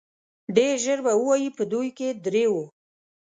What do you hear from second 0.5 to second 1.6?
ډېر ژر به ووايي